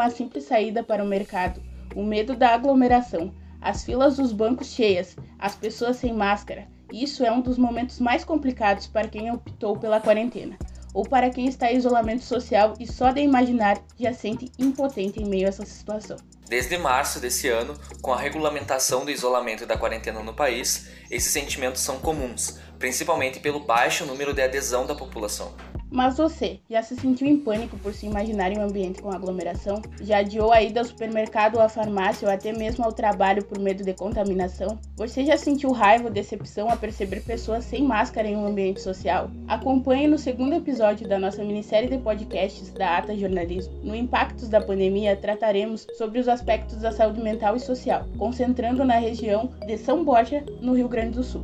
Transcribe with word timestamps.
uma 0.00 0.08
simples 0.08 0.44
saída 0.44 0.82
para 0.82 1.04
o 1.04 1.06
mercado, 1.06 1.62
o 1.94 2.02
medo 2.02 2.34
da 2.34 2.54
aglomeração, 2.54 3.34
as 3.60 3.84
filas 3.84 4.16
dos 4.16 4.32
bancos 4.32 4.68
cheias, 4.68 5.14
as 5.38 5.54
pessoas 5.54 5.98
sem 5.98 6.14
máscara. 6.14 6.66
Isso 6.90 7.22
é 7.22 7.30
um 7.30 7.42
dos 7.42 7.58
momentos 7.58 8.00
mais 8.00 8.24
complicados 8.24 8.86
para 8.86 9.08
quem 9.08 9.30
optou 9.30 9.78
pela 9.78 10.00
quarentena, 10.00 10.56
ou 10.94 11.04
para 11.04 11.28
quem 11.28 11.46
está 11.46 11.70
em 11.70 11.76
isolamento 11.76 12.24
social 12.24 12.72
e 12.80 12.86
só 12.86 13.12
de 13.12 13.20
imaginar 13.20 13.78
já 13.98 14.14
sente 14.14 14.50
impotente 14.58 15.22
em 15.22 15.28
meio 15.28 15.44
a 15.44 15.48
essa 15.50 15.66
situação. 15.66 16.16
Desde 16.48 16.78
março 16.78 17.20
desse 17.20 17.48
ano, 17.48 17.74
com 18.00 18.12
a 18.12 18.18
regulamentação 18.18 19.04
do 19.04 19.10
isolamento 19.10 19.64
e 19.64 19.66
da 19.66 19.76
quarentena 19.76 20.22
no 20.22 20.32
país, 20.32 20.88
esses 21.10 21.30
sentimentos 21.30 21.82
são 21.82 22.00
comuns, 22.00 22.58
principalmente 22.78 23.38
pelo 23.38 23.60
baixo 23.60 24.06
número 24.06 24.32
de 24.32 24.40
adesão 24.40 24.86
da 24.86 24.94
população. 24.94 25.54
Mas 25.92 26.16
você, 26.16 26.60
já 26.70 26.82
se 26.82 26.94
sentiu 26.94 27.26
em 27.26 27.36
pânico 27.36 27.76
por 27.78 27.92
se 27.92 28.06
imaginar 28.06 28.52
em 28.52 28.58
um 28.58 28.62
ambiente 28.62 29.02
com 29.02 29.10
aglomeração? 29.10 29.82
Já 30.00 30.18
adiou 30.18 30.52
a 30.52 30.62
ida 30.62 30.80
ao 30.80 30.86
supermercado 30.86 31.56
ou 31.56 31.60
à 31.60 31.68
farmácia 31.68 32.28
ou 32.28 32.32
até 32.32 32.52
mesmo 32.52 32.84
ao 32.84 32.92
trabalho 32.92 33.44
por 33.44 33.58
medo 33.58 33.82
de 33.82 33.92
contaminação? 33.92 34.78
Você 34.96 35.24
já 35.24 35.36
sentiu 35.36 35.72
raiva 35.72 36.04
ou 36.04 36.10
decepção 36.10 36.70
a 36.70 36.76
perceber 36.76 37.22
pessoas 37.22 37.64
sem 37.64 37.82
máscara 37.82 38.28
em 38.28 38.36
um 38.36 38.46
ambiente 38.46 38.80
social? 38.80 39.30
Acompanhe 39.48 40.06
no 40.06 40.16
segundo 40.16 40.54
episódio 40.54 41.08
da 41.08 41.18
nossa 41.18 41.42
minissérie 41.42 41.90
de 41.90 41.98
podcasts 41.98 42.70
da 42.70 42.98
Ata 42.98 43.16
Jornalismo. 43.16 43.74
No 43.82 43.96
Impactos 43.96 44.48
da 44.48 44.60
Pandemia, 44.60 45.16
trataremos 45.16 45.88
sobre 45.98 46.20
os 46.20 46.28
aspectos 46.28 46.76
da 46.76 46.92
saúde 46.92 47.20
mental 47.20 47.56
e 47.56 47.60
social, 47.60 48.06
concentrando 48.16 48.84
na 48.84 48.94
região 48.94 49.50
de 49.66 49.76
São 49.76 50.04
Borja, 50.04 50.44
no 50.60 50.74
Rio 50.74 50.88
Grande 50.88 51.16
do 51.16 51.24
Sul. 51.24 51.42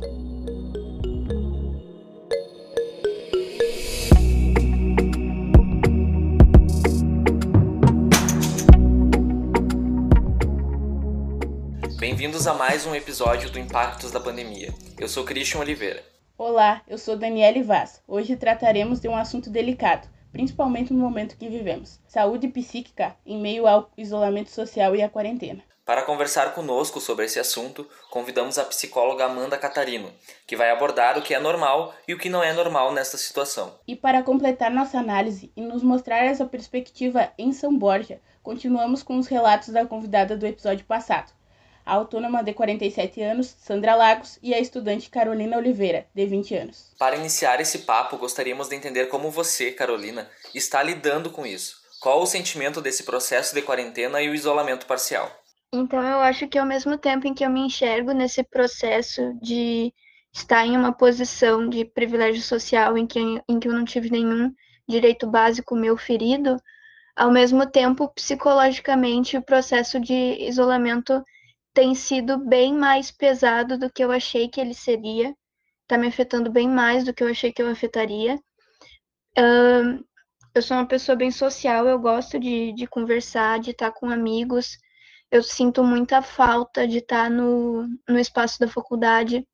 A 12.47 12.53
mais 12.53 12.85
um 12.85 12.95
episódio 12.95 13.49
do 13.49 13.59
Impactos 13.59 14.09
da 14.09 14.21
Pandemia. 14.21 14.73
Eu 14.97 15.09
sou 15.09 15.25
Christian 15.25 15.59
Oliveira. 15.59 16.01
Olá, 16.37 16.81
eu 16.87 16.97
sou 16.97 17.17
Daniele 17.17 17.61
Vaz. 17.61 18.01
Hoje 18.07 18.37
trataremos 18.37 19.01
de 19.01 19.09
um 19.09 19.17
assunto 19.17 19.49
delicado, 19.49 20.07
principalmente 20.31 20.93
no 20.93 20.99
momento 20.99 21.35
que 21.35 21.49
vivemos: 21.49 21.99
saúde 22.07 22.47
psíquica 22.47 23.17
em 23.25 23.37
meio 23.37 23.67
ao 23.67 23.91
isolamento 23.97 24.49
social 24.49 24.95
e 24.95 25.01
à 25.01 25.09
quarentena. 25.09 25.61
Para 25.85 26.03
conversar 26.03 26.53
conosco 26.53 27.01
sobre 27.01 27.25
esse 27.25 27.37
assunto, 27.37 27.85
convidamos 28.09 28.57
a 28.57 28.63
psicóloga 28.63 29.25
Amanda 29.25 29.57
Catarino, 29.57 30.09
que 30.45 30.55
vai 30.55 30.71
abordar 30.71 31.17
o 31.17 31.21
que 31.21 31.33
é 31.33 31.39
normal 31.41 31.93
e 32.07 32.13
o 32.13 32.17
que 32.17 32.29
não 32.29 32.41
é 32.41 32.53
normal 32.53 32.93
nesta 32.93 33.17
situação. 33.17 33.75
E 33.85 33.93
para 33.93 34.23
completar 34.23 34.71
nossa 34.71 34.97
análise 34.97 35.51
e 35.53 35.61
nos 35.61 35.83
mostrar 35.83 36.23
essa 36.23 36.45
perspectiva 36.45 37.29
em 37.37 37.51
São 37.51 37.77
Borja, 37.77 38.21
continuamos 38.41 39.03
com 39.03 39.17
os 39.17 39.27
relatos 39.27 39.67
da 39.67 39.85
convidada 39.85 40.37
do 40.37 40.47
episódio 40.47 40.85
passado, 40.85 41.35
a 41.87 41.93
autônoma 41.93 42.43
de 42.43 42.53
47 42.53 43.21
anos, 43.21 43.55
Sandra 43.59 43.95
Lagos, 43.95 44.37
e 44.43 44.53
a 44.53 44.59
estudante 44.59 45.09
Carolina 45.09 45.57
Oliveira, 45.57 46.05
de 46.13 46.25
20 46.25 46.55
anos. 46.55 46.93
Para 46.99 47.15
iniciar 47.15 47.61
esse 47.61 47.79
papo, 47.79 48.17
gostaríamos 48.17 48.67
de 48.67 48.75
entender 48.75 49.05
como 49.05 49.31
você, 49.31 49.71
Carolina, 49.71 50.29
está 50.53 50.83
lidando 50.83 51.29
com 51.29 51.45
isso. 51.45 51.77
Qual 52.01 52.21
o 52.21 52.27
sentimento 52.27 52.81
desse 52.81 53.03
processo 53.03 53.55
de 53.55 53.61
quarentena 53.61 54.21
e 54.21 54.29
o 54.29 54.35
isolamento 54.35 54.85
parcial? 54.85 55.31
Então, 55.73 56.03
eu 56.03 56.19
acho 56.19 56.47
que 56.47 56.59
ao 56.59 56.65
mesmo 56.65 56.97
tempo 56.97 57.25
em 57.25 57.33
que 57.33 57.45
eu 57.45 57.49
me 57.49 57.61
enxergo 57.61 58.11
nesse 58.11 58.43
processo 58.43 59.33
de 59.41 59.93
estar 60.33 60.65
em 60.65 60.75
uma 60.75 60.91
posição 60.91 61.69
de 61.69 61.85
privilégio 61.85 62.41
social 62.41 62.97
em 62.97 63.07
que, 63.07 63.19
em 63.47 63.59
que 63.59 63.67
eu 63.67 63.73
não 63.73 63.85
tive 63.85 64.09
nenhum 64.09 64.53
direito 64.87 65.25
básico 65.25 65.75
meu 65.75 65.97
ferido, 65.97 66.61
ao 67.15 67.31
mesmo 67.31 67.65
tempo, 67.65 68.07
psicologicamente, 68.09 69.37
o 69.37 69.41
processo 69.41 69.99
de 69.99 70.13
isolamento 70.47 71.23
tem 71.77 71.93
sido 71.93 72.39
bem 72.39 72.73
mais 72.73 73.11
pesado 73.11 73.77
do 73.77 73.87
que 73.87 74.03
eu 74.03 74.11
achei 74.11 74.49
que 74.49 74.59
ele 74.59 74.73
seria. 74.73 75.31
Tá 75.87 75.95
me 75.95 76.07
afetando 76.07 76.51
bem 76.51 76.67
mais 76.67 77.03
do 77.03 77.13
que 77.13 77.23
eu 77.23 77.27
achei 77.27 77.53
que 77.53 77.61
eu 77.61 77.69
afetaria. 77.69 78.33
Uh, 79.37 80.03
eu 80.55 80.61
sou 80.63 80.75
uma 80.75 80.87
pessoa 80.87 81.15
bem 81.15 81.29
social, 81.29 81.87
eu 81.87 81.99
gosto 81.99 82.39
de, 82.39 82.73
de 82.73 82.87
conversar, 82.87 83.59
de 83.59 83.69
estar 83.69 83.91
com 83.91 84.09
amigos. 84.09 84.75
Eu 85.29 85.43
sinto 85.43 85.83
muita 85.83 86.19
falta 86.23 86.87
de 86.87 86.97
estar 86.97 87.29
no, 87.29 87.87
no 88.09 88.17
espaço 88.17 88.59
da 88.59 88.67
faculdade. 88.67 89.47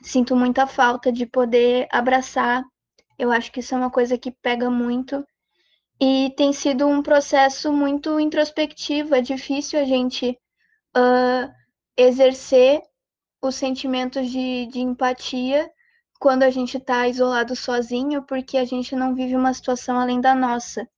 Sinto 0.00 0.36
muita 0.36 0.64
falta 0.64 1.10
de 1.10 1.26
poder 1.26 1.88
abraçar. 1.90 2.62
Eu 3.18 3.32
acho 3.32 3.50
que 3.50 3.58
isso 3.58 3.74
é 3.74 3.78
uma 3.78 3.90
coisa 3.90 4.16
que 4.16 4.30
pega 4.30 4.70
muito. 4.70 5.26
E 6.00 6.32
tem 6.36 6.52
sido 6.52 6.86
um 6.86 7.02
processo 7.02 7.72
muito 7.72 8.20
introspectivo. 8.20 9.12
É 9.12 9.20
difícil 9.20 9.80
a 9.80 9.84
gente 9.84 10.38
uh, 10.96 11.52
exercer 11.96 12.80
os 13.42 13.54
sentimentos 13.54 14.30
de, 14.30 14.66
de 14.66 14.80
empatia 14.80 15.70
quando 16.18 16.42
a 16.42 16.50
gente 16.50 16.78
está 16.78 17.06
isolado 17.06 17.54
sozinho, 17.54 18.22
porque 18.22 18.56
a 18.56 18.64
gente 18.64 18.96
não 18.96 19.14
vive 19.14 19.36
uma 19.36 19.52
situação 19.52 19.98
além 19.98 20.20
da 20.20 20.34
nossa. 20.34 20.88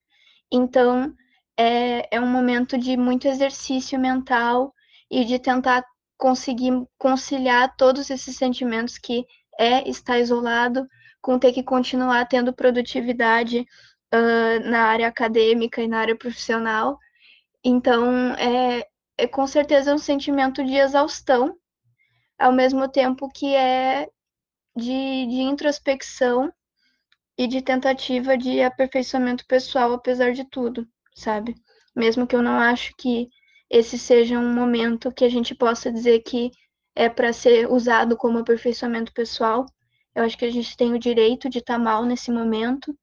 Então, 0.53 1.13
é, 1.59 2.17
é 2.17 2.21
um 2.21 2.27
momento 2.27 2.79
de 2.79 2.97
muito 2.97 3.27
exercício 3.27 3.99
mental 3.99 4.73
e 5.11 5.25
de 5.25 5.39
tentar 5.39 5.85
conseguir 6.17 6.73
conciliar 6.99 7.75
todos 7.77 8.11
esses 8.11 8.37
sentimentos 8.37 8.99
que 8.99 9.25
é 9.59 9.89
estar 9.89 10.19
isolado 10.19 10.87
com 11.21 11.39
ter 11.39 11.53
que 11.53 11.63
continuar 11.63 12.27
tendo 12.27 12.53
produtividade 12.53 13.67
uh, 14.15 14.71
na 14.71 14.85
área 14.85 15.09
acadêmica 15.09 15.83
e 15.83 15.89
na 15.89 15.99
área 15.99 16.17
profissional. 16.17 16.99
Então, 17.65 18.33
é, 18.35 18.87
é 19.19 19.27
com 19.27 19.47
certeza 19.47 19.95
um 19.95 19.99
sentimento 19.99 20.65
de 20.65 20.75
exaustão, 20.75 21.57
ao 22.39 22.53
mesmo 22.53 22.89
tempo 22.89 23.29
que 23.29 23.55
é 23.55 24.09
de, 24.77 25.27
de 25.27 25.41
introspecção 25.41 26.53
e 27.39 27.47
de 27.47 27.63
tentativa 27.63 28.37
de 28.37 28.61
aperfeiçoamento 28.63 29.47
pessoal, 29.47 29.93
apesar 29.93 30.33
de 30.33 30.45
tudo, 30.45 30.87
sabe? 31.15 31.55
Mesmo 31.95 32.27
que 32.27 32.37
eu 32.37 32.43
não 32.43 32.59
acho 32.59 32.93
que 32.99 33.29
esse 33.71 33.99
seja 33.99 34.39
um 34.39 34.53
momento 34.53 35.13
que 35.13 35.25
a 35.25 35.29
gente 35.29 35.55
possa 35.55 35.91
dizer 35.91 36.21
que 36.21 36.51
é 36.95 37.09
para 37.09 37.33
ser 37.33 37.71
usado 37.71 38.17
como 38.17 38.39
aperfeiçoamento 38.39 39.13
pessoal, 39.13 39.67
eu 40.15 40.25
acho 40.25 40.37
que 40.37 40.45
a 40.45 40.51
gente 40.51 40.77
tem 40.77 40.95
o 40.95 40.99
direito 40.99 41.49
de 41.49 41.59
estar 41.59 41.75
tá 41.75 41.79
mal 41.79 42.05
nesse 42.05 42.31
momento, 42.31 42.97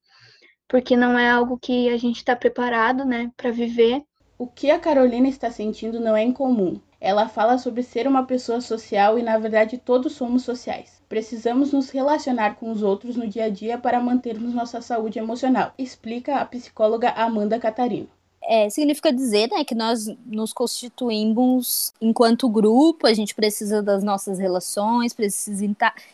porque 0.67 0.95
não 0.95 1.17
é 1.17 1.29
algo 1.29 1.59
que 1.59 1.89
a 1.89 1.97
gente 1.97 2.17
está 2.17 2.35
preparado, 2.35 3.05
né, 3.05 3.31
para 3.37 3.51
viver 3.51 4.03
o 4.37 4.47
que 4.47 4.71
a 4.71 4.79
Carolina 4.79 5.27
está 5.27 5.51
sentindo 5.51 5.99
não 5.99 6.15
é 6.15 6.23
incomum. 6.23 6.79
Ela 6.99 7.27
fala 7.27 7.57
sobre 7.57 7.83
ser 7.83 8.07
uma 8.07 8.25
pessoa 8.25 8.61
social 8.61 9.19
e, 9.19 9.23
na 9.23 9.37
verdade, 9.37 9.77
todos 9.77 10.13
somos 10.13 10.43
sociais. 10.43 11.01
Precisamos 11.09 11.73
nos 11.73 11.89
relacionar 11.89 12.55
com 12.55 12.71
os 12.71 12.81
outros 12.81 13.15
no 13.15 13.27
dia 13.27 13.45
a 13.45 13.49
dia 13.49 13.77
para 13.77 13.99
mantermos 13.99 14.53
nossa 14.53 14.81
saúde 14.81 15.19
emocional, 15.19 15.73
explica 15.77 16.37
a 16.37 16.45
psicóloga 16.45 17.11
Amanda 17.11 17.59
Catarino. 17.59 18.07
É, 18.45 18.69
significa 18.69 19.11
dizer 19.11 19.49
né, 19.49 19.63
que 19.63 19.73
nós 19.73 20.05
nos 20.25 20.51
constituímos 20.51 21.93
enquanto 22.01 22.49
grupo, 22.49 23.07
a 23.07 23.13
gente 23.13 23.33
precisa 23.33 23.81
das 23.81 24.03
nossas 24.03 24.37
relações, 24.37 25.13
precisa 25.13 25.65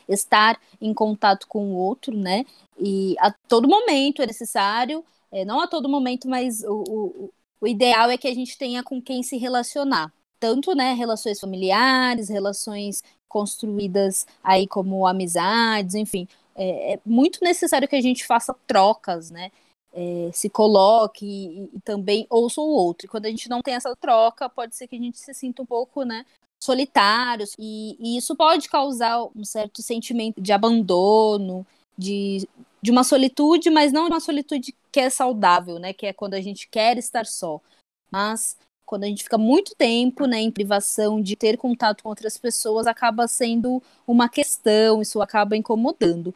estar 0.08 0.60
em 0.80 0.94
contato 0.94 1.48
com 1.48 1.72
o 1.72 1.76
outro, 1.76 2.16
né? 2.16 2.46
E 2.80 3.16
a 3.20 3.34
todo 3.48 3.68
momento 3.68 4.22
é 4.22 4.28
necessário, 4.28 5.04
é, 5.32 5.44
não 5.44 5.60
a 5.60 5.68
todo 5.68 5.90
momento, 5.90 6.28
mas 6.28 6.64
o, 6.64 6.84
o, 6.88 7.30
o 7.62 7.68
ideal 7.68 8.10
é 8.10 8.18
que 8.18 8.28
a 8.28 8.34
gente 8.34 8.58
tenha 8.58 8.84
com 8.84 9.02
quem 9.02 9.24
se 9.24 9.38
relacionar. 9.38 10.12
Tanto, 10.40 10.74
né, 10.74 10.94
relações 10.94 11.40
familiares, 11.40 12.30
relações 12.30 13.04
construídas 13.28 14.26
aí 14.44 14.68
como 14.68 15.06
amizades, 15.06 15.96
enfim. 15.96 16.28
É, 16.56 16.94
é 16.94 17.00
muito 17.06 17.40
necessário 17.44 17.88
que 17.88 17.96
a 17.96 18.02
gente 18.02 18.26
faça 18.26 18.56
trocas, 18.66 19.30
né? 19.30 19.52
É, 19.92 20.30
se 20.34 20.50
coloque 20.50 21.26
e, 21.26 21.70
e, 21.76 21.80
também 21.82 22.26
ouça 22.30 22.62
o 22.62 22.64
outro. 22.64 23.06
E 23.06 23.10
quando 23.10 23.26
a 23.26 23.30
gente 23.30 23.50
não 23.50 23.62
tem 23.62 23.74
essa 23.74 23.96
troca, 23.96 24.48
pode 24.50 24.76
ser 24.76 24.88
que 24.88 24.96
a 24.96 25.00
gente 25.00 25.18
se 25.18 25.34
sinta 25.34 25.62
um 25.62 25.66
pouco, 25.66 26.04
né, 26.04 26.26
solitários, 26.60 27.56
e, 27.58 27.98
e 28.00 28.18
isso 28.18 28.36
pode 28.36 28.70
causar 28.70 29.24
um 29.36 29.44
certo 29.44 29.82
sentimento 29.82 30.40
de 30.42 30.52
abandono, 30.52 31.66
de, 31.98 32.48
de 32.82 32.92
uma 32.92 33.04
solitude, 33.04 33.70
mas 33.70 33.92
não 33.92 34.08
uma 34.08 34.20
solitude 34.20 34.76
que 34.92 35.00
é 35.00 35.10
saudável, 35.10 35.80
né? 35.80 35.94
Que 35.94 36.08
é 36.08 36.14
quando 36.14 36.34
a 36.34 36.42
gente 36.42 36.68
quer 36.70 36.98
estar 36.98 37.26
só. 37.26 37.62
Mas 38.12 38.58
quando 38.90 39.04
a 39.04 39.08
gente 39.08 39.24
fica 39.24 39.38
muito 39.38 39.76
tempo 39.76 40.26
né, 40.26 40.40
em 40.40 40.50
privação 40.50 41.22
de 41.22 41.36
ter 41.36 41.58
contato 41.58 42.02
com 42.02 42.10
outras 42.10 42.40
pessoas, 42.40 42.88
acaba 42.88 43.28
sendo 43.28 43.84
uma 44.08 44.28
questão, 44.28 45.00
isso 45.00 45.22
acaba 45.22 45.56
incomodando. 45.56 46.34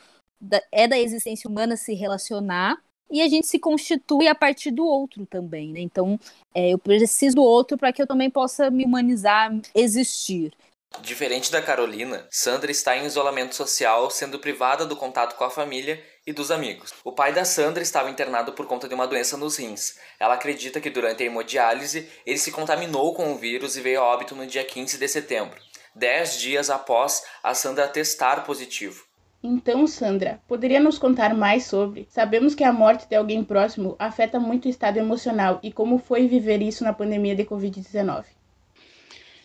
É 0.71 0.87
da 0.87 0.99
existência 0.99 1.49
humana 1.49 1.75
se 1.75 1.95
relacionar 1.95 2.79
e 3.09 3.21
a 3.21 3.27
gente 3.27 3.47
se 3.47 3.57
constitui 3.57 4.27
a 4.27 4.35
partir 4.35 4.69
do 4.69 4.85
outro 4.85 5.25
também, 5.25 5.71
né? 5.71 5.79
Então, 5.79 6.19
é, 6.53 6.69
eu 6.69 6.77
preciso 6.77 7.37
do 7.37 7.43
outro 7.43 7.75
para 7.75 7.91
que 7.91 8.01
eu 8.01 8.07
também 8.07 8.29
possa 8.29 8.69
me 8.69 8.85
humanizar, 8.85 9.51
existir. 9.73 10.53
Diferente 11.01 11.51
da 11.51 11.61
Carolina, 11.61 12.27
Sandra 12.29 12.69
está 12.69 12.95
em 12.95 13.05
isolamento 13.05 13.55
social, 13.55 14.11
sendo 14.11 14.37
privada 14.37 14.85
do 14.85 14.95
contato 14.95 15.35
com 15.35 15.43
a 15.43 15.49
família 15.49 16.03
e 16.25 16.33
dos 16.33 16.51
amigos. 16.51 16.93
O 17.03 17.11
pai 17.11 17.33
da 17.33 17.45
Sandra 17.45 17.83
estava 17.83 18.09
internado 18.09 18.53
por 18.53 18.65
conta 18.65 18.87
de 18.87 18.95
uma 18.95 19.07
doença 19.07 19.37
nos 19.37 19.57
rins. 19.57 19.97
Ela 20.19 20.35
acredita 20.35 20.79
que 20.79 20.89
durante 20.89 21.23
a 21.23 21.25
hemodiálise 21.25 22.07
ele 22.25 22.37
se 22.37 22.51
contaminou 22.51 23.13
com 23.13 23.31
o 23.31 23.37
vírus 23.37 23.75
e 23.75 23.81
veio 23.81 24.01
a 24.01 24.03
óbito 24.03 24.35
no 24.35 24.47
dia 24.47 24.63
15 24.63 24.97
de 24.97 25.07
setembro, 25.07 25.59
dez 25.93 26.39
dias 26.39 26.69
após 26.69 27.23
a 27.43 27.53
Sandra 27.53 27.87
testar 27.87 28.43
positivo. 28.43 29.05
Então, 29.45 29.85
Sandra, 29.85 30.41
poderia 30.47 30.79
nos 30.79 30.97
contar 30.97 31.33
mais 31.35 31.65
sobre? 31.65 32.07
Sabemos 32.09 32.55
que 32.55 32.63
a 32.63 32.71
morte 32.71 33.09
de 33.09 33.15
alguém 33.15 33.43
próximo 33.43 33.93
afeta 33.99 34.39
muito 34.39 34.65
o 34.65 34.69
estado 34.69 34.97
emocional 34.97 35.59
e 35.61 35.69
como 35.69 35.97
foi 35.97 36.29
viver 36.29 36.61
isso 36.61 36.81
na 36.81 36.93
pandemia 36.93 37.35
de 37.35 37.43
Covid-19. 37.43 38.23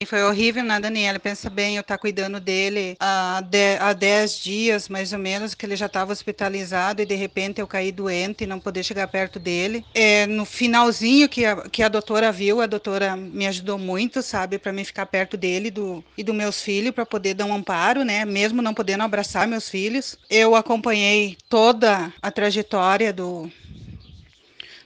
E 0.00 0.06
foi 0.06 0.22
horrível, 0.22 0.62
né, 0.62 0.78
Daniela? 0.78 1.18
Pensa 1.18 1.50
bem, 1.50 1.76
eu 1.76 1.82
tá 1.82 1.98
cuidando 1.98 2.38
dele 2.38 2.96
há 3.00 3.92
10 3.92 4.38
dias, 4.38 4.88
mais 4.88 5.12
ou 5.12 5.18
menos, 5.18 5.54
que 5.54 5.66
ele 5.66 5.74
já 5.74 5.86
estava 5.86 6.12
hospitalizado 6.12 7.02
e 7.02 7.06
de 7.06 7.16
repente 7.16 7.60
eu 7.60 7.66
caí 7.66 7.90
doente 7.90 8.44
e 8.44 8.46
não 8.46 8.60
poder 8.60 8.84
chegar 8.84 9.08
perto 9.08 9.40
dele. 9.40 9.84
É, 9.92 10.24
no 10.26 10.44
finalzinho 10.44 11.28
que 11.28 11.44
a, 11.44 11.68
que 11.68 11.82
a 11.82 11.88
doutora 11.88 12.30
viu, 12.30 12.60
a 12.60 12.66
doutora 12.66 13.16
me 13.16 13.46
ajudou 13.48 13.76
muito, 13.76 14.22
sabe, 14.22 14.56
para 14.56 14.72
mim 14.72 14.84
ficar 14.84 15.06
perto 15.06 15.36
dele 15.36 15.68
do, 15.68 16.04
e 16.16 16.22
dos 16.22 16.34
meus 16.34 16.62
filhos, 16.62 16.94
para 16.94 17.04
poder 17.04 17.34
dar 17.34 17.46
um 17.46 17.54
amparo, 17.54 18.04
né, 18.04 18.24
mesmo 18.24 18.62
não 18.62 18.74
podendo 18.74 19.02
abraçar 19.02 19.48
meus 19.48 19.68
filhos. 19.68 20.16
Eu 20.30 20.54
acompanhei 20.54 21.36
toda 21.48 22.12
a 22.22 22.30
trajetória 22.30 23.12
do, 23.12 23.50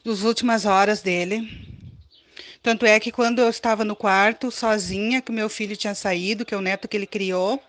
dos 0.03 0.25
últimas 0.25 0.65
horas 0.65 1.03
dele 1.03 1.72
tanto 2.63 2.87
é 2.87 3.01
que 3.01 3.11
quando 3.11 3.41
eu 3.41 3.51
estava 3.51 3.85
no 3.85 3.97
quarto, 3.97 4.51
sozinha, 4.51 5.21
que 5.21 5.31
o 5.31 5.35
meu 5.35 5.49
filho 5.49 5.77
tinha 5.77 5.95
saído, 5.95 6.45
que 6.45 6.55
é 6.55 6.57
o 6.57 6.61
neto 6.61 6.87
que 6.87 6.97
ele 6.97 7.07
criou, 7.07 7.61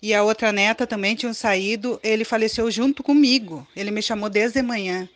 e 0.00 0.14
a 0.14 0.22
outra 0.22 0.52
neta 0.52 0.86
também 0.86 1.16
tinham 1.16 1.34
saído, 1.34 1.98
ele 2.02 2.24
faleceu 2.24 2.70
junto 2.70 3.02
comigo. 3.02 3.66
Ele 3.74 3.90
me 3.90 4.00
chamou 4.00 4.30
desde 4.30 4.62
manhã 4.62 5.08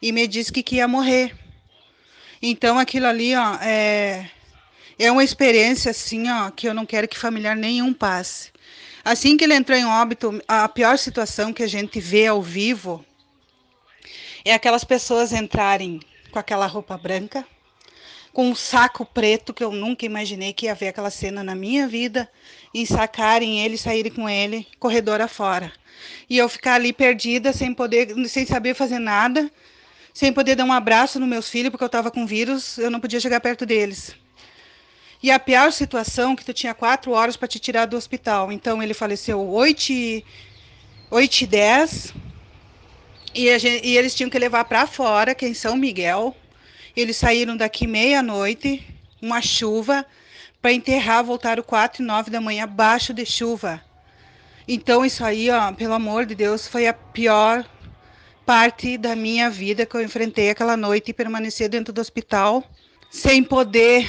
e 0.00 0.10
me 0.10 0.26
disse 0.26 0.52
que, 0.52 0.62
que 0.62 0.76
ia 0.76 0.88
morrer. 0.88 1.34
Então 2.42 2.78
aquilo 2.78 3.06
ali, 3.06 3.36
ó, 3.36 3.54
é, 3.60 4.28
é 4.98 5.12
uma 5.12 5.22
experiência 5.22 5.92
assim, 5.92 6.28
ó, 6.28 6.50
que 6.50 6.68
eu 6.68 6.74
não 6.74 6.84
quero 6.84 7.06
que 7.06 7.18
familiar 7.18 7.54
nenhum 7.54 7.94
passe. 7.94 8.50
Assim 9.04 9.36
que 9.36 9.44
ele 9.44 9.54
entrou 9.54 9.78
em 9.78 9.84
óbito, 9.84 10.42
a 10.46 10.68
pior 10.68 10.98
situação 10.98 11.52
que 11.52 11.62
a 11.62 11.68
gente 11.68 12.00
vê 12.00 12.26
ao 12.26 12.42
vivo 12.42 13.04
é 14.44 14.52
aquelas 14.52 14.82
pessoas 14.82 15.32
entrarem 15.32 16.00
com 16.32 16.38
aquela 16.38 16.66
roupa 16.66 16.96
branca, 16.96 17.46
com 18.32 18.48
um 18.48 18.54
saco 18.54 19.04
preto 19.04 19.52
que 19.52 19.62
eu 19.62 19.72
nunca 19.72 20.06
imaginei 20.06 20.52
que 20.52 20.66
ia 20.66 20.74
ver 20.74 20.88
aquela 20.88 21.10
cena 21.10 21.44
na 21.44 21.54
minha 21.54 21.86
vida, 21.86 22.28
e 22.72 22.86
sacarem 22.86 23.60
ele, 23.60 23.76
saírem 23.76 24.12
com 24.12 24.28
ele, 24.28 24.66
corredor 24.78 25.20
afora. 25.20 25.72
E 26.28 26.38
eu 26.38 26.48
ficar 26.48 26.74
ali 26.74 26.92
perdida, 26.92 27.52
sem 27.52 27.74
poder, 27.74 28.14
sem 28.28 28.46
saber 28.46 28.74
fazer 28.74 28.98
nada, 28.98 29.50
sem 30.14 30.32
poder 30.32 30.54
dar 30.54 30.64
um 30.64 30.72
abraço 30.72 31.20
nos 31.20 31.28
meus 31.28 31.48
filhos, 31.48 31.70
porque 31.70 31.84
eu 31.84 31.86
estava 31.86 32.10
com 32.10 32.26
vírus, 32.26 32.78
eu 32.78 32.90
não 32.90 33.00
podia 33.00 33.20
chegar 33.20 33.40
perto 33.40 33.66
deles. 33.66 34.14
E 35.22 35.30
a 35.30 35.38
pior 35.38 35.70
situação, 35.70 36.34
que 36.34 36.44
tu 36.44 36.52
tinha 36.52 36.74
quatro 36.74 37.12
horas 37.12 37.36
para 37.36 37.46
te 37.46 37.58
tirar 37.58 37.86
do 37.86 37.96
hospital. 37.96 38.50
Então 38.50 38.82
ele 38.82 38.92
faleceu 38.92 39.40
8 39.40 39.92
e, 39.92 40.24
8 41.10 41.42
e 41.42 41.46
10, 41.46 42.14
e, 43.34 43.58
gente, 43.58 43.86
e 43.86 43.96
eles 43.96 44.14
tinham 44.14 44.28
que 44.28 44.38
levar 44.38 44.64
para 44.64 44.86
fora, 44.86 45.34
que 45.34 45.44
é 45.44 45.48
em 45.48 45.54
São 45.54 45.76
Miguel, 45.76 46.34
eles 46.96 47.16
saíram 47.16 47.56
daqui 47.56 47.86
meia-noite, 47.86 48.86
uma 49.20 49.40
chuva, 49.40 50.04
para 50.60 50.72
enterrar, 50.72 51.24
voltaram 51.24 51.62
quatro 51.62 52.02
e 52.02 52.06
nove 52.06 52.30
da 52.30 52.40
manhã, 52.40 52.64
abaixo 52.64 53.12
de 53.12 53.26
chuva. 53.26 53.82
Então, 54.66 55.04
isso 55.04 55.24
aí, 55.24 55.50
ó, 55.50 55.72
pelo 55.72 55.94
amor 55.94 56.24
de 56.24 56.34
Deus, 56.34 56.68
foi 56.68 56.86
a 56.86 56.92
pior 56.92 57.64
parte 58.46 58.96
da 58.96 59.16
minha 59.16 59.50
vida 59.50 59.86
que 59.86 59.94
eu 59.96 60.02
enfrentei 60.02 60.50
aquela 60.50 60.76
noite 60.76 61.10
e 61.10 61.14
permanecer 61.14 61.68
dentro 61.68 61.92
do 61.92 62.00
hospital, 62.00 62.62
sem 63.10 63.42
poder 63.42 64.02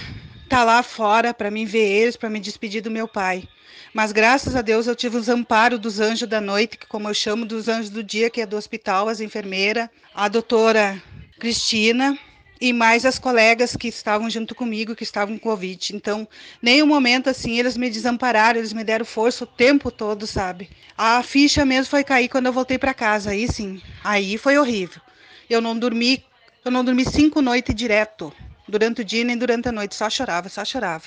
estar 0.43 0.57
tá 0.57 0.63
lá 0.63 0.83
fora 0.83 1.33
para 1.33 1.49
me 1.49 1.65
ver 1.65 1.89
eles, 1.89 2.15
para 2.15 2.29
me 2.29 2.39
despedir 2.39 2.81
do 2.81 2.91
meu 2.91 3.07
pai. 3.07 3.47
Mas 3.93 4.11
graças 4.11 4.55
a 4.55 4.61
Deus 4.61 4.87
eu 4.87 4.95
tive 4.95 5.17
os 5.17 5.29
amparos 5.29 5.79
dos 5.79 5.99
anjos 5.99 6.27
da 6.27 6.41
noite, 6.41 6.77
que 6.77 6.87
como 6.87 7.07
eu 7.07 7.13
chamo 7.13 7.45
dos 7.45 7.67
anjos 7.67 7.89
do 7.89 8.03
dia, 8.03 8.29
que 8.29 8.41
é 8.41 8.45
do 8.45 8.57
hospital, 8.57 9.07
as 9.07 9.21
enfermeiras, 9.21 9.89
a 10.13 10.27
doutora 10.27 11.01
Cristina, 11.39 12.17
e 12.63 12.71
mais 12.71 13.03
as 13.05 13.19
colegas 13.19 13.75
que 13.75 13.89
estavam 13.89 14.29
junto 14.29 14.55
comigo, 14.55 14.95
que 14.95 15.03
estavam 15.03 15.37
com 15.37 15.49
Covid. 15.49 15.93
Então, 15.93 16.25
nenhum 16.61 16.87
momento 16.87 17.29
assim 17.29 17.59
eles 17.59 17.75
me 17.75 17.89
desampararam, 17.89 18.57
eles 18.57 18.71
me 18.71 18.85
deram 18.85 19.03
força 19.03 19.43
o 19.43 19.47
tempo 19.47 19.91
todo, 19.91 20.25
sabe? 20.25 20.69
A 20.97 21.21
ficha 21.23 21.65
mesmo 21.65 21.87
foi 21.87 22.05
cair 22.05 22.29
quando 22.29 22.45
eu 22.45 22.53
voltei 22.53 22.77
para 22.77 22.93
casa, 22.93 23.31
aí 23.31 23.51
sim, 23.51 23.81
aí 24.01 24.37
foi 24.37 24.57
horrível. 24.57 25.01
Eu 25.49 25.59
não 25.59 25.77
dormi, 25.77 26.23
eu 26.63 26.71
não 26.71 26.85
dormi 26.85 27.03
cinco 27.03 27.41
noites 27.41 27.75
direto, 27.75 28.31
durante 28.65 29.01
o 29.01 29.03
dia 29.03 29.25
nem 29.25 29.37
durante 29.37 29.67
a 29.67 29.71
noite, 29.73 29.93
só 29.93 30.09
chorava, 30.09 30.47
só 30.47 30.63
chorava. 30.63 31.03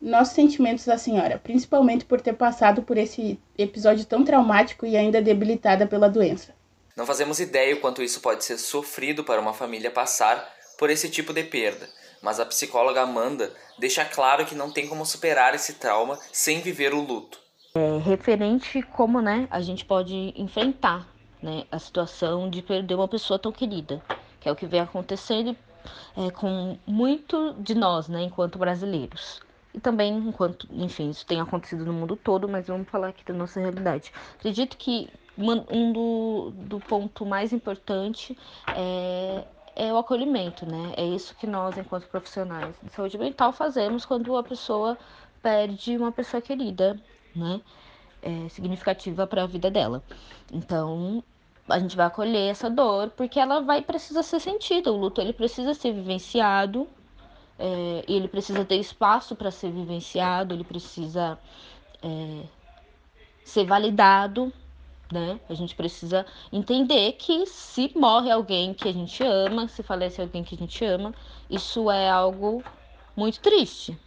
Nossos 0.00 0.34
sentimentos 0.36 0.84
da 0.84 0.96
senhora, 0.96 1.40
principalmente 1.42 2.04
por 2.04 2.20
ter 2.20 2.34
passado 2.34 2.84
por 2.84 2.96
esse 2.96 3.36
episódio 3.58 4.04
tão 4.04 4.24
traumático 4.24 4.86
e 4.86 4.96
ainda 4.96 5.20
debilitada 5.20 5.88
pela 5.88 6.08
doença. 6.08 6.54
Não 6.96 7.04
fazemos 7.04 7.40
ideia 7.40 7.74
o 7.74 7.80
quanto 7.80 8.00
isso 8.00 8.20
pode 8.20 8.44
ser 8.44 8.58
sofrido 8.58 9.24
para 9.24 9.40
uma 9.40 9.52
família 9.52 9.90
passar 9.90 10.59
por 10.80 10.88
esse 10.88 11.10
tipo 11.10 11.34
de 11.34 11.42
perda, 11.42 11.86
mas 12.22 12.40
a 12.40 12.46
psicóloga 12.46 13.02
Amanda 13.02 13.52
deixa 13.78 14.02
claro 14.02 14.46
que 14.46 14.54
não 14.54 14.70
tem 14.70 14.88
como 14.88 15.04
superar 15.04 15.54
esse 15.54 15.74
trauma 15.74 16.18
sem 16.32 16.62
viver 16.62 16.94
o 16.94 17.02
luto. 17.02 17.38
É 17.74 17.98
referente 17.98 18.80
como 18.80 19.20
né, 19.20 19.46
a 19.50 19.60
gente 19.60 19.84
pode 19.84 20.32
enfrentar 20.34 21.06
né, 21.42 21.64
a 21.70 21.78
situação 21.78 22.48
de 22.48 22.62
perder 22.62 22.94
uma 22.94 23.06
pessoa 23.06 23.38
tão 23.38 23.52
querida, 23.52 24.02
que 24.40 24.48
é 24.48 24.52
o 24.52 24.56
que 24.56 24.66
vem 24.66 24.80
acontecendo 24.80 25.54
é, 26.16 26.30
com 26.30 26.78
muito 26.86 27.54
de 27.58 27.74
nós, 27.74 28.08
né, 28.08 28.22
enquanto 28.22 28.58
brasileiros. 28.58 29.42
E 29.74 29.78
também 29.78 30.16
enquanto, 30.16 30.66
enfim, 30.72 31.10
isso 31.10 31.26
tem 31.26 31.42
acontecido 31.42 31.84
no 31.84 31.92
mundo 31.92 32.16
todo, 32.16 32.48
mas 32.48 32.68
vamos 32.68 32.88
falar 32.88 33.08
aqui 33.08 33.22
da 33.22 33.34
nossa 33.34 33.60
realidade. 33.60 34.10
Acredito 34.38 34.78
que 34.78 35.10
um 35.36 35.92
do, 35.92 36.52
do 36.54 36.80
ponto 36.80 37.24
mais 37.24 37.52
importante 37.52 38.36
é 38.74 39.44
é 39.74 39.92
o 39.92 39.98
acolhimento, 39.98 40.66
né? 40.66 40.94
É 40.96 41.04
isso 41.04 41.34
que 41.36 41.46
nós, 41.46 41.76
enquanto 41.76 42.06
profissionais 42.08 42.74
de 42.82 42.92
saúde 42.92 43.18
mental, 43.18 43.52
fazemos 43.52 44.04
quando 44.04 44.36
a 44.36 44.42
pessoa 44.42 44.98
perde 45.42 45.96
uma 45.96 46.12
pessoa 46.12 46.40
querida, 46.40 47.00
né? 47.34 47.60
É, 48.22 48.48
significativa 48.50 49.26
para 49.26 49.44
a 49.44 49.46
vida 49.46 49.70
dela. 49.70 50.02
Então, 50.52 51.24
a 51.68 51.78
gente 51.78 51.96
vai 51.96 52.06
acolher 52.06 52.50
essa 52.50 52.68
dor 52.68 53.10
porque 53.10 53.40
ela 53.40 53.60
vai 53.60 53.80
precisar 53.80 54.22
ser 54.22 54.40
sentida. 54.40 54.92
O 54.92 54.96
luto 54.96 55.20
ele 55.20 55.32
precisa 55.32 55.72
ser 55.72 55.92
vivenciado, 55.92 56.86
é, 57.58 58.04
ele 58.08 58.28
precisa 58.28 58.64
ter 58.64 58.76
espaço 58.76 59.34
para 59.34 59.50
ser 59.50 59.70
vivenciado, 59.70 60.54
ele 60.54 60.64
precisa 60.64 61.38
é, 62.02 62.42
ser 63.44 63.64
validado 63.64 64.52
né? 65.12 65.40
A 65.48 65.54
gente 65.54 65.74
precisa 65.74 66.24
entender 66.52 67.12
que 67.12 67.46
se 67.46 67.92
morre 67.96 68.30
alguém 68.30 68.72
que 68.72 68.88
a 68.88 68.92
gente 68.92 69.22
ama, 69.22 69.68
se 69.68 69.82
falece 69.82 70.20
alguém 70.20 70.44
que 70.44 70.54
a 70.54 70.58
gente 70.58 70.84
ama, 70.84 71.14
isso 71.48 71.90
é 71.90 72.08
algo 72.08 72.62
muito 73.16 73.40
triste. 73.40 73.98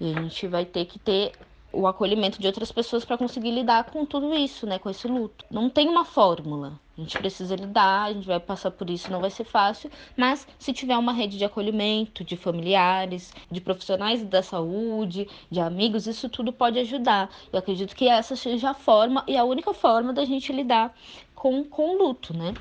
E 0.00 0.10
a 0.10 0.14
gente 0.20 0.46
vai 0.46 0.64
ter 0.64 0.84
que 0.84 0.98
ter 0.98 1.32
o 1.74 1.86
acolhimento 1.86 2.40
de 2.40 2.46
outras 2.46 2.70
pessoas 2.70 3.04
para 3.04 3.18
conseguir 3.18 3.50
lidar 3.50 3.84
com 3.84 4.06
tudo 4.06 4.34
isso, 4.34 4.66
né, 4.66 4.78
com 4.78 4.88
esse 4.88 5.06
luto. 5.06 5.44
Não 5.50 5.68
tem 5.68 5.88
uma 5.88 6.04
fórmula. 6.04 6.80
A 6.96 7.00
gente 7.00 7.18
precisa 7.18 7.56
lidar, 7.56 8.04
a 8.04 8.12
gente 8.12 8.26
vai 8.26 8.38
passar 8.38 8.70
por 8.70 8.88
isso, 8.88 9.10
não 9.10 9.20
vai 9.20 9.30
ser 9.30 9.42
fácil, 9.42 9.90
mas 10.16 10.46
se 10.58 10.72
tiver 10.72 10.96
uma 10.96 11.12
rede 11.12 11.36
de 11.36 11.44
acolhimento, 11.44 12.22
de 12.22 12.36
familiares, 12.36 13.34
de 13.50 13.60
profissionais 13.60 14.22
da 14.22 14.42
saúde, 14.42 15.28
de 15.50 15.58
amigos, 15.58 16.06
isso 16.06 16.28
tudo 16.28 16.52
pode 16.52 16.78
ajudar. 16.78 17.28
Eu 17.52 17.58
acredito 17.58 17.96
que 17.96 18.08
essa 18.08 18.36
seja 18.36 18.70
a 18.70 18.74
forma 18.74 19.24
e 19.26 19.36
a 19.36 19.42
única 19.42 19.74
forma 19.74 20.12
da 20.12 20.24
gente 20.24 20.52
lidar 20.52 20.94
com, 21.34 21.64
com 21.64 21.96
o 21.96 21.98
luto, 21.98 22.36
né? 22.36 22.54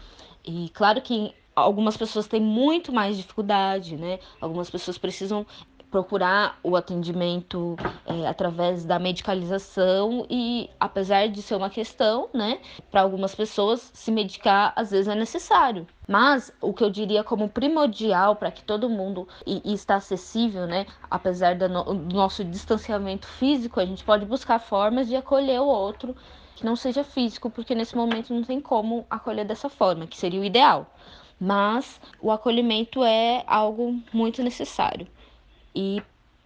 E 0.43 0.67
claro 0.69 0.99
que 0.99 1.31
algumas 1.55 1.95
pessoas 1.95 2.27
têm 2.27 2.41
muito 2.41 2.91
mais 2.91 3.15
dificuldade, 3.15 3.95
né? 3.95 4.19
Algumas 4.41 4.69
pessoas 4.69 4.97
precisam 4.97 5.45
procurar 5.93 6.57
o 6.63 6.75
atendimento 6.75 7.75
é, 8.03 8.27
através 8.27 8.83
da 8.83 8.97
medicalização 8.97 10.25
e 10.27 10.67
apesar 10.79 11.29
de 11.29 11.39
ser 11.39 11.53
uma 11.53 11.69
questão, 11.69 12.29
né, 12.33 12.59
para 12.89 13.01
algumas 13.01 13.35
pessoas 13.35 13.91
se 13.93 14.11
medicar 14.11 14.73
às 14.75 14.89
vezes 14.89 15.07
é 15.07 15.13
necessário. 15.13 15.85
Mas 16.07 16.51
o 16.59 16.73
que 16.73 16.83
eu 16.83 16.89
diria 16.89 17.23
como 17.23 17.47
primordial 17.47 18.35
para 18.35 18.49
que 18.49 18.63
todo 18.63 18.89
mundo 18.89 19.27
e, 19.45 19.61
e, 19.63 19.75
está 19.75 19.97
acessível, 19.97 20.65
né, 20.65 20.87
apesar 21.11 21.53
do, 21.53 21.69
no, 21.69 21.83
do 21.83 22.15
nosso 22.15 22.43
distanciamento 22.43 23.27
físico, 23.27 23.79
a 23.79 23.85
gente 23.85 24.03
pode 24.03 24.25
buscar 24.25 24.57
formas 24.57 25.07
de 25.07 25.15
acolher 25.15 25.61
o 25.61 25.67
outro 25.67 26.15
que 26.55 26.65
não 26.65 26.75
seja 26.75 27.03
físico, 27.03 27.51
porque 27.51 27.75
nesse 27.75 27.95
momento 27.95 28.33
não 28.33 28.43
tem 28.43 28.59
como 28.59 29.05
acolher 29.11 29.45
dessa 29.45 29.69
forma, 29.69 30.07
que 30.07 30.17
seria 30.17 30.41
o 30.41 30.43
ideal. 30.43 30.87
Mas 31.39 32.01
o 32.19 32.31
acolhimento 32.31 33.03
é 33.03 33.43
algo 33.45 34.01
muito 34.11 34.41
necessário 34.41 35.07
e 35.75 36.01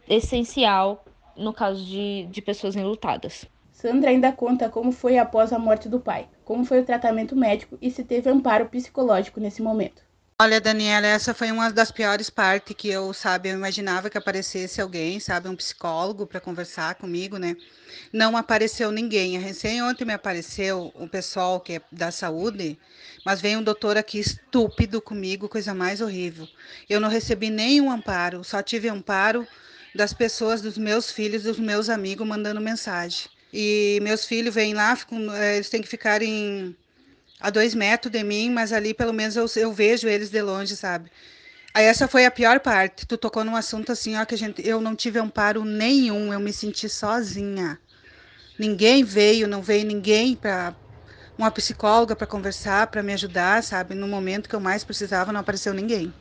essencial 0.07 1.03
no 1.35 1.53
caso 1.53 1.83
de, 1.83 2.25
de 2.31 2.41
pessoas 2.41 2.75
enlutadas. 2.75 3.45
Sandra 3.71 4.09
ainda 4.09 4.31
conta 4.31 4.69
como 4.69 4.91
foi 4.91 5.19
após 5.19 5.53
a 5.53 5.59
morte 5.59 5.87
do 5.87 5.99
pai, 5.99 6.27
como 6.43 6.65
foi 6.65 6.79
o 6.79 6.85
tratamento 6.85 7.35
médico 7.35 7.77
e 7.79 7.91
se 7.91 8.03
teve 8.03 8.29
amparo 8.29 8.65
psicológico 8.67 9.39
nesse 9.39 9.61
momento. 9.61 10.06
Olha, 10.39 10.61
Daniela, 10.61 11.07
essa 11.07 11.33
foi 11.33 11.51
uma 11.51 11.71
das 11.71 11.91
piores 11.91 12.29
partes 12.29 12.75
que 12.77 12.87
eu, 12.89 13.11
sabe, 13.11 13.49
eu 13.49 13.55
imaginava 13.55 14.07
que 14.09 14.17
aparecesse 14.19 14.79
alguém, 14.79 15.19
sabe, 15.19 15.49
um 15.49 15.55
psicólogo 15.55 16.27
para 16.27 16.39
conversar 16.39 16.93
comigo, 16.95 17.37
né? 17.39 17.55
Não 18.13 18.37
apareceu 18.37 18.91
ninguém. 18.91 19.39
Recém 19.39 19.81
ontem 19.81 20.05
me 20.05 20.13
apareceu 20.13 20.91
o 20.95 21.07
pessoal 21.09 21.59
que 21.59 21.73
é 21.73 21.81
da 21.91 22.11
saúde, 22.11 22.77
mas 23.25 23.41
veio 23.41 23.59
um 23.59 23.63
doutor 23.63 23.97
aqui 23.97 24.19
estúpido 24.19 25.01
comigo, 25.01 25.49
coisa 25.49 25.73
mais 25.73 26.01
horrível. 26.01 26.47
Eu 26.87 26.99
não 26.99 27.09
recebi 27.09 27.49
nenhum 27.49 27.91
amparo, 27.91 28.43
só 28.43 28.61
tive 28.61 28.89
amparo 28.89 29.47
das 29.95 30.13
pessoas, 30.13 30.61
dos 30.61 30.77
meus 30.77 31.11
filhos, 31.11 31.43
dos 31.43 31.57
meus 31.59 31.89
amigos 31.89 32.27
mandando 32.27 32.61
mensagem. 32.61 33.27
E 33.51 33.99
meus 34.03 34.25
filhos 34.25 34.53
vêm 34.53 34.73
lá, 34.75 34.95
ficam, 34.95 35.33
eh, 35.33 35.55
eles 35.55 35.69
têm 35.69 35.81
que 35.81 35.87
ficar 35.87 36.21
em 36.21 36.75
a 37.39 37.49
dois 37.49 37.73
metros 37.75 38.11
de 38.11 38.23
mim, 38.23 38.49
mas 38.49 38.73
ali 38.73 38.93
pelo 38.93 39.13
menos 39.13 39.35
eu, 39.35 39.45
eu 39.55 39.73
vejo 39.73 40.07
eles 40.07 40.29
de 40.29 40.41
longe, 40.41 40.75
sabe? 40.75 41.11
Aí 41.73 41.85
essa 41.85 42.07
foi 42.07 42.25
a 42.25 42.31
pior 42.31 42.59
parte. 42.59 43.05
Tu 43.05 43.17
tocou 43.17 43.43
num 43.43 43.55
assunto 43.55 43.91
assim, 43.91 44.17
ó, 44.17 44.25
que 44.25 44.33
a 44.33 44.37
gente, 44.37 44.67
eu 44.67 44.81
não 44.81 44.95
tive 44.95 45.19
amparo 45.19 45.63
nenhum, 45.63 46.33
eu 46.33 46.39
me 46.39 46.51
senti 46.51 46.89
sozinha. 46.89 47.79
Ninguém 48.57 49.03
veio, 49.03 49.47
não 49.47 49.61
veio 49.61 49.85
ninguém 49.85 50.35
para 50.35 50.75
uma 51.37 51.51
psicóloga 51.51 52.15
para 52.15 52.25
conversar, 52.25 52.87
para 52.87 53.03
me 53.03 53.13
ajudar, 53.13 53.61
sabe? 53.63 53.93
No 53.93 54.07
momento 54.07 54.49
que 54.49 54.55
eu 54.55 54.59
mais 54.59 54.83
precisava, 54.83 55.31
não 55.31 55.41
apareceu 55.41 55.73
ninguém. 55.73 56.11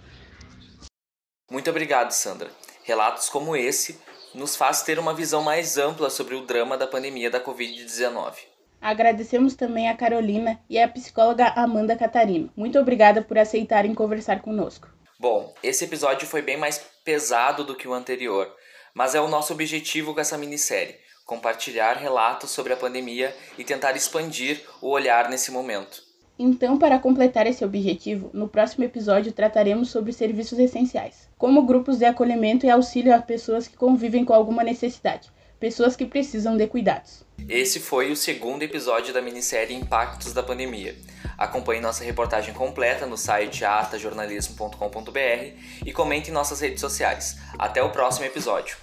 Muito 1.50 1.70
obrigado, 1.70 2.10
Sandra. 2.10 2.50
Relatos 2.84 3.30
como 3.30 3.56
esse 3.56 3.98
nos 4.34 4.54
faz 4.54 4.82
ter 4.82 4.98
uma 4.98 5.14
visão 5.14 5.42
mais 5.42 5.78
ampla 5.78 6.10
sobre 6.10 6.34
o 6.34 6.44
drama 6.44 6.76
da 6.76 6.86
pandemia 6.86 7.30
da 7.30 7.40
Covid-19. 7.40 8.34
Agradecemos 8.80 9.54
também 9.54 9.88
a 9.88 9.96
Carolina 9.96 10.60
e 10.68 10.78
a 10.78 10.88
psicóloga 10.88 11.48
Amanda 11.56 11.96
Catarino. 11.96 12.50
Muito 12.56 12.78
obrigada 12.78 13.22
por 13.22 13.38
aceitarem 13.38 13.94
conversar 13.94 14.40
conosco. 14.40 14.88
Bom, 15.18 15.54
esse 15.62 15.84
episódio 15.84 16.28
foi 16.28 16.42
bem 16.42 16.56
mais 16.56 16.78
pesado 17.04 17.64
do 17.64 17.74
que 17.74 17.88
o 17.88 17.94
anterior, 17.94 18.54
mas 18.94 19.14
é 19.14 19.20
o 19.20 19.28
nosso 19.28 19.52
objetivo 19.52 20.12
com 20.12 20.20
essa 20.20 20.36
minissérie: 20.36 20.96
compartilhar 21.24 21.94
relatos 21.94 22.50
sobre 22.50 22.72
a 22.72 22.76
pandemia 22.76 23.34
e 23.56 23.64
tentar 23.64 23.96
expandir 23.96 24.62
o 24.82 24.90
olhar 24.90 25.28
nesse 25.30 25.50
momento. 25.50 26.06
Então, 26.38 26.78
para 26.78 26.98
completar 26.98 27.46
esse 27.46 27.64
objetivo, 27.64 28.30
no 28.34 28.46
próximo 28.46 28.84
episódio 28.84 29.32
trataremos 29.32 29.90
sobre 29.90 30.12
serviços 30.12 30.58
essenciais, 30.58 31.30
como 31.38 31.64
grupos 31.64 31.96
de 31.96 32.04
acolhimento 32.04 32.66
e 32.66 32.70
auxílio 32.70 33.14
a 33.14 33.22
pessoas 33.22 33.66
que 33.66 33.76
convivem 33.76 34.22
com 34.22 34.34
alguma 34.34 34.62
necessidade, 34.62 35.32
pessoas 35.58 35.96
que 35.96 36.06
precisam 36.06 36.56
de 36.56 36.66
cuidados. 36.66 37.24
Esse 37.48 37.80
foi 37.80 38.10
o 38.10 38.16
segundo 38.16 38.62
episódio 38.62 39.14
da 39.14 39.22
minissérie 39.22 39.76
Impactos 39.76 40.32
da 40.32 40.42
Pandemia. 40.42 40.96
Acompanhe 41.38 41.80
nossa 41.80 42.02
reportagem 42.02 42.54
completa 42.54 43.06
no 43.06 43.16
site 43.16 43.64
atajornalismo.com.br 43.64 45.52
e 45.84 45.92
comente 45.92 46.30
em 46.30 46.32
nossas 46.32 46.60
redes 46.60 46.80
sociais. 46.80 47.38
Até 47.58 47.82
o 47.82 47.90
próximo 47.90 48.26
episódio. 48.26 48.76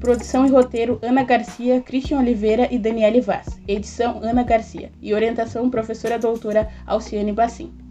Produção 0.00 0.46
e 0.46 0.50
roteiro 0.50 0.98
Ana 1.02 1.22
Garcia, 1.22 1.80
Christian 1.80 2.18
Oliveira 2.18 2.68
e 2.70 2.78
Daniele 2.78 3.20
Vaz. 3.20 3.46
Edição 3.68 4.20
Ana 4.22 4.42
Garcia. 4.42 4.90
E 5.00 5.14
orientação 5.14 5.70
professora 5.70 6.18
doutora 6.18 6.68
Alciane 6.86 7.32
Bassim. 7.32 7.89